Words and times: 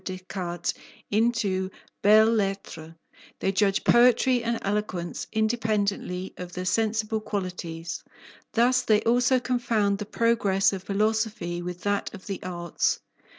Descartes 0.03 0.73
into 1.11 1.69
belles 2.01 2.35
lettres; 2.35 2.93
they 3.39 3.51
judge 3.51 3.83
poetry 3.83 4.43
and 4.43 4.57
eloquence 4.63 5.27
independently 5.31 6.33
of 6.37 6.53
their 6.53 6.65
sensible 6.65 7.19
qualities. 7.21 8.03
Thus 8.53 8.81
they 8.81 9.01
also 9.03 9.39
confound 9.39 9.99
the 9.99 10.07
progress 10.07 10.73
of 10.73 10.81
philosophy 10.81 11.61
with 11.61 11.81
that 11.81 12.15
of 12.15 12.25
the 12.25 12.41
arts. 12.41 12.99